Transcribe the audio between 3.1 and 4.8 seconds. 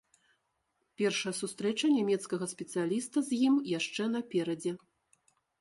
з ім яшчэ наперадзе.